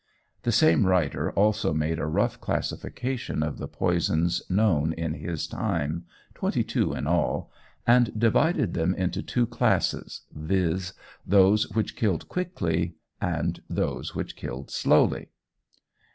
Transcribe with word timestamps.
The 0.41 0.51
same 0.51 0.87
writer 0.87 1.29
also 1.33 1.73
made 1.75 1.99
a 1.99 2.07
rough 2.07 2.41
classification 2.41 3.43
of 3.43 3.59
the 3.59 3.67
poisons 3.67 4.41
known 4.49 4.93
in 4.93 5.13
his 5.13 5.45
time, 5.45 6.05
twenty 6.33 6.63
two 6.63 6.91
in 6.95 7.05
all, 7.05 7.51
and 7.85 8.11
divided 8.19 8.73
them 8.73 8.95
into 8.95 9.21
two 9.21 9.45
classes 9.45 10.21
viz., 10.33 10.93
"those 11.23 11.69
which 11.75 11.95
killed 11.95 12.27
quickly," 12.29 12.95
and 13.21 13.61
"those 13.69 14.15
which 14.15 14.35
killed 14.35 14.71
slowly." 14.71 15.29